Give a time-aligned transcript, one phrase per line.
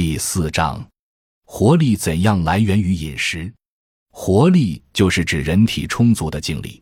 [0.00, 0.88] 第四章，
[1.44, 3.52] 活力怎样来源于饮食？
[4.12, 6.80] 活力就是指人体充足的精力，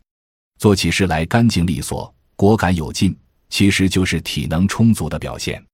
[0.58, 3.18] 做起事来干净利索、果敢有劲，
[3.48, 5.64] 其实就是体能充足的表现。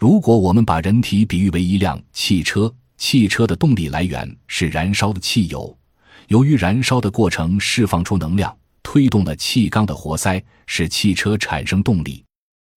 [0.00, 5.78] 如果我们把人体比喻为一辆汽车，汽车的动力来源是燃烧的汽油，
[6.26, 12.24] 由于燃烧的过程释放出能量，推动了气缸的活塞，使汽车产生动力。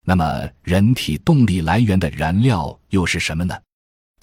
[0.05, 3.57] 那么，人体动力来源的燃料又是什么呢？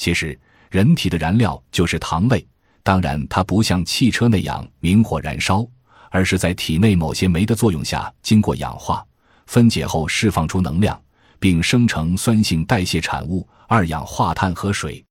[0.01, 0.37] 其实，
[0.71, 2.43] 人体的燃料就是糖类。
[2.83, 5.63] 当然，它不像汽车那样明火燃烧，
[6.11, 9.05] 而是在体内某些酶的作用下，经过氧化
[9.47, 10.99] 分解后释放出能量，
[11.39, 15.05] 并生成酸性代谢产物二氧化碳和水。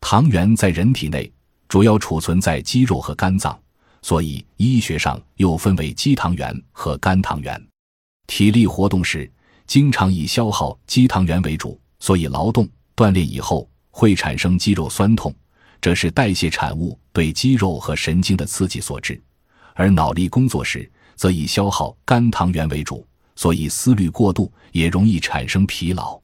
[0.00, 1.28] 糖原在人体内
[1.66, 3.60] 主要储存在肌肉和肝脏，
[4.02, 7.60] 所以医学上又分为肌糖原和肝糖原。
[8.28, 9.28] 体力活动时，
[9.66, 13.68] 经常以消耗肌糖原为主，所以劳动锻炼以后。
[13.90, 15.34] 会产生肌肉酸痛，
[15.80, 19.14] 这是代谢产物对肌肉和神经的刺激所致；
[19.74, 26.20] 而脑力工作时，则以消耗肝糖原为主，所以思虑过度也容易产生疲劳。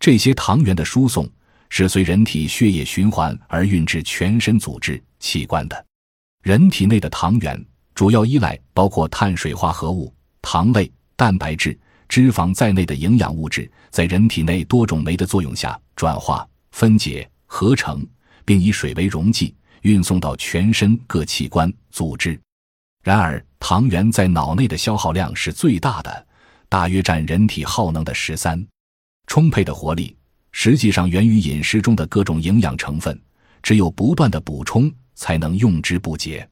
[0.00, 1.28] 这些糖原的输送
[1.68, 5.86] 是随人体血液循环而运至全身组织器官的。
[6.42, 7.62] 人体内的糖原
[7.94, 11.76] 主要依赖包括碳水化合物、糖类、蛋白质、
[12.08, 16.48] 脂肪在内的营养物质，在人体内多种酶的作用下转化。
[16.78, 18.06] 分解、合成，
[18.44, 22.40] 并以水为溶剂运送到全身各器官、组织。
[23.02, 26.26] 然而，糖原在脑内的消耗量是最大的，
[26.68, 28.64] 大约占人体耗能的十三。
[29.26, 30.16] 充沛的活力
[30.52, 33.20] 实际上源于饮食中的各种营养成分，
[33.60, 36.48] 只有不断的补充，才能用之不竭。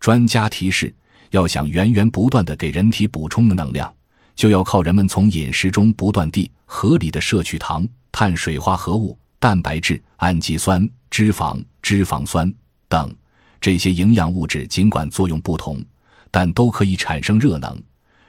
[0.00, 0.92] 专家提示：
[1.30, 3.94] 要想源源不断的给人体补充能量，
[4.34, 9.16] 就要靠人们从饮食中不断地、合理的摄取糖、碳水化合物。
[9.40, 12.52] 蛋白质、氨基酸、脂肪、脂肪酸
[12.88, 13.12] 等
[13.58, 15.82] 这些营养物质，尽管作用不同，
[16.30, 17.82] 但都可以产生热能。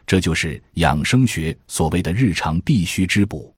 [0.07, 3.53] 这就是养生学所谓的日常必须之补。